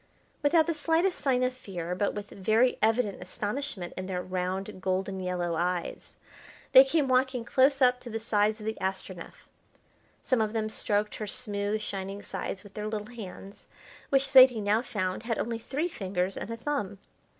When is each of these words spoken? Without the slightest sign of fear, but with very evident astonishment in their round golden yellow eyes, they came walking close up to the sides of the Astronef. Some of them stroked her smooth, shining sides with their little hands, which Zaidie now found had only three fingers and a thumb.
Without 0.41 0.65
the 0.65 0.73
slightest 0.73 1.19
sign 1.19 1.43
of 1.43 1.53
fear, 1.53 1.93
but 1.93 2.15
with 2.15 2.31
very 2.31 2.75
evident 2.81 3.21
astonishment 3.21 3.93
in 3.95 4.07
their 4.07 4.23
round 4.23 4.81
golden 4.81 5.19
yellow 5.19 5.53
eyes, 5.53 6.17
they 6.71 6.83
came 6.83 7.07
walking 7.07 7.45
close 7.45 7.83
up 7.83 7.99
to 7.99 8.09
the 8.09 8.17
sides 8.17 8.59
of 8.59 8.65
the 8.65 8.75
Astronef. 8.81 9.47
Some 10.23 10.41
of 10.41 10.53
them 10.53 10.69
stroked 10.69 11.13
her 11.13 11.27
smooth, 11.27 11.81
shining 11.81 12.23
sides 12.23 12.63
with 12.63 12.73
their 12.73 12.87
little 12.87 13.13
hands, 13.15 13.67
which 14.09 14.27
Zaidie 14.27 14.59
now 14.59 14.81
found 14.81 15.21
had 15.21 15.37
only 15.37 15.59
three 15.59 15.87
fingers 15.87 16.35
and 16.35 16.49
a 16.49 16.57
thumb. 16.57 16.97